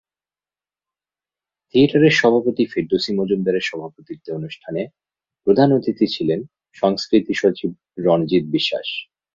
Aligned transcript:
থিয়েটারের 1.69 2.13
সভাপতি 2.13 2.63
ফেরদৌসী 2.65 3.11
মজুমদারের 3.13 3.67
সভাপতিত্বে 3.69 4.29
অনুষ্ঠানে 4.33 4.81
প্রধান 5.47 5.69
অতিথি 5.73 6.05
ছিলেন 6.07 6.39
সংস্কৃতিসচিব 6.75 7.69
রণজিৎ 7.97 8.45
বিশ্বাস। 8.51 8.87